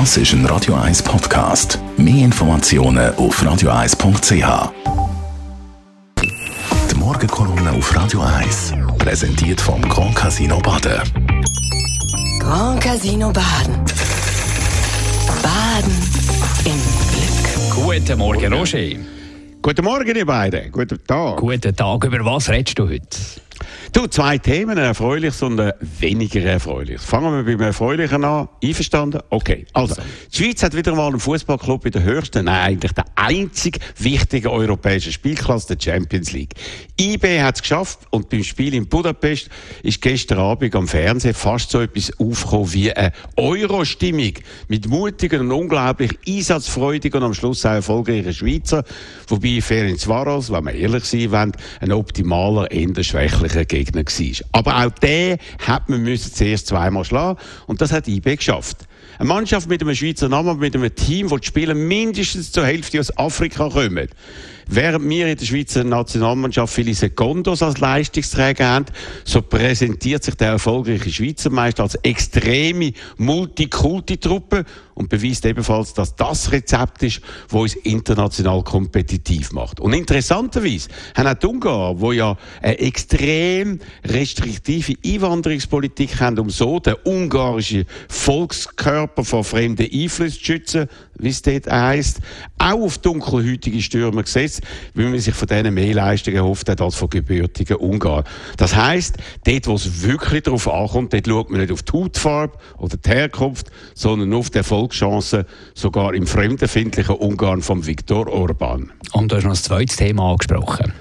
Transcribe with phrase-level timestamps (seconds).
[0.00, 1.78] Das ist ein Radio 1 Podcast.
[1.96, 4.72] Mehr Informationen auf radio1.ch.
[6.90, 11.00] Die Morgenkolumne auf Radio 1 präsentiert vom Grand Casino Baden.
[12.40, 13.84] Grand Casino Baden.
[15.40, 15.92] Baden
[16.64, 16.80] im
[17.12, 17.86] Glück.
[17.86, 18.98] Guten Morgen, Roger.
[19.62, 20.72] Guten Morgen, ihr beiden.
[20.72, 21.36] Guten Tag.
[21.36, 22.02] Guten Tag.
[22.02, 23.06] Über was redest du heute?
[23.94, 27.04] Du, zwei Themen, ein erfreuliches und ein weniger erfreuliches.
[27.04, 28.48] Fangen wir beim Erfreulichen an.
[28.60, 29.20] Einverstanden?
[29.30, 29.66] Okay.
[29.72, 30.02] Also,
[30.32, 34.50] die Schweiz hat wieder mal einen Fußballclub in der höchsten, nein, eigentlich der einzig wichtige
[34.50, 36.54] europäischen Spielklasse, der Champions League.
[37.00, 39.48] IB hat es geschafft und beim Spiel in Budapest
[39.84, 44.32] ist gestern Abend am Fernsehen fast so etwas aufgekommen wie eine Euro-Stimmung
[44.66, 48.82] mit mutigen und unglaublich einsatzfreudigen und am Schluss auch erfolgreichen Schweizer,
[49.28, 54.46] wobei Ferenc Varos, wenn wir ehrlich sein wollen, ein optimaler, eher schwächlicher Gegner Gegner war.
[54.52, 58.86] Aber auch den hat man müssen zuerst zweimal schlagen und das hat IB geschafft.
[59.18, 62.98] Eine Mannschaft mit einem Schweizer Namen, mit einem Team, wo die Spieler mindestens zur Hälfte
[62.98, 64.08] aus Afrika kommen.
[64.66, 68.86] Während wir in der Schweizer Nationalmannschaft viele Sekundos als Leistungsträger haben,
[69.24, 76.50] so präsentiert sich der erfolgreiche Schweizer Meister als extreme Multikulti-Truppe und beweist ebenfalls, dass das
[76.50, 79.80] Rezept ist, das uns international kompetitiv macht.
[79.80, 86.80] Und interessanterweise haben auch die Ungarn, die ja eine extrem restriktive Einwanderungspolitik haben, um so
[86.80, 90.88] den ungarischen Volkskörper vor fremden Einflüssen zu schützen,
[91.18, 92.20] wie es dort heisst,
[92.58, 94.62] auch auf dunkelhäutige Stürmer gesetzt,
[94.94, 98.24] weil man sich von denen mehr Leistungen erhofft hat als von gebürtigen Ungarn.
[98.56, 102.58] Das heisst, dort, wo es wirklich darauf ankommt, dort schaut man nicht auf die Hautfarbe
[102.78, 108.92] oder die Herkunft, sondern auf die Erfolgschancen, sogar im fremdenfindlichen Ungarn von Viktor Orban.
[109.12, 110.92] Und du hast noch ein zweites Thema angesprochen.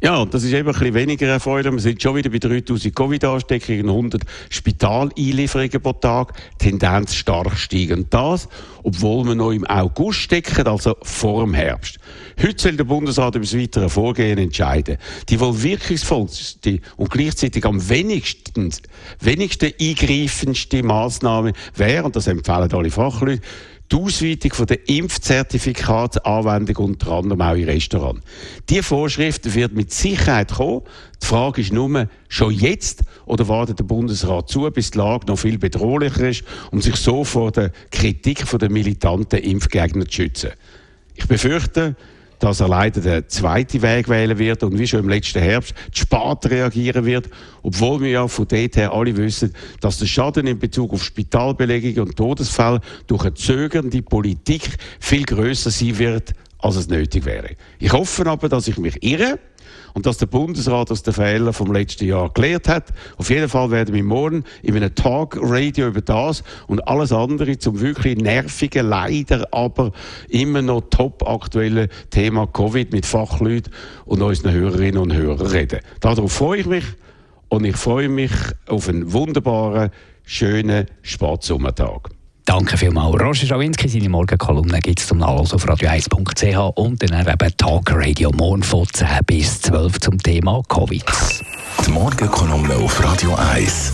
[0.00, 1.72] Ja, das ist eben ein bisschen weniger erfreulich.
[1.72, 8.14] Wir sind schon wieder bei 3000 Covid-Ansteckungen, 100 Spitaleinlieferungen pro Tag, Tendenz stark steigend.
[8.14, 8.48] Das,
[8.84, 11.98] obwohl wir noch im August stecken, also vor dem Herbst.
[12.40, 14.98] Heute soll der Bundesrat über das weitere Vorgehen entscheiden.
[15.28, 18.72] Die wohl wirkungsvollste und gleichzeitig am wenigsten,
[19.18, 23.42] wenigsten eingreifendste Maßnahme wäre, und das empfehlen alle Fachleute,
[23.90, 28.20] die Ausweitung der Impfzertifikatsanwendung unter anderem auch in Restaurants.
[28.68, 30.82] Diese Vorschrift wird mit Sicherheit kommen.
[31.22, 35.38] Die Frage ist nur, schon jetzt oder wartet der Bundesrat zu, bis die Lage noch
[35.38, 40.50] viel bedrohlicher ist, um sich so vor der Kritik der militanten Impfgegner zu schützen?
[41.14, 41.96] Ich befürchte,
[42.38, 46.02] dass er leider den zweiten Weg wählen wird und wie schon im letzten Herbst zu
[46.02, 47.28] spät reagieren wird,
[47.62, 52.06] obwohl wir ja von dort her alle wissen, dass der Schaden in Bezug auf Spitalbelegung
[52.06, 54.62] und Todesfälle durch eine zögernde Politik
[55.00, 57.56] viel größer sein wird, als es nötig wäre.
[57.78, 59.38] Ich hoffe aber, dass ich mich irre
[59.94, 62.92] und dass der Bundesrat aus den Fehlern vom letzten Jahr gelernt hat.
[63.16, 67.80] Auf jeden Fall werden wir morgen in einem Talk-Radio über das und alles andere zum
[67.80, 69.92] wirklich nervigen, leider aber
[70.28, 73.72] immer noch top aktuellen Thema Covid mit Fachleuten
[74.04, 75.80] und unseren Hörerinnen und Hörern reden.
[76.00, 76.84] Darauf freue ich mich
[77.48, 78.32] und ich freue mich
[78.66, 79.90] auf einen wunderbaren,
[80.24, 82.10] schönen Spatsommertag.
[82.48, 83.20] Danke vielmals.
[83.20, 88.30] Roger Schawinski, seine Morgenkolumne gibt es zum Nachlesen auf radio1.ch und dann eben Talk Radio
[88.30, 91.04] morgen von 10 bis 12 zum Thema Covid.
[91.84, 93.92] Die Morgenkolumne auf Radio 1.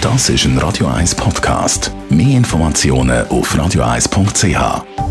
[0.00, 1.92] Das ist ein Radio 1 Podcast.
[2.10, 5.05] Mehr Informationen auf radio1.ch.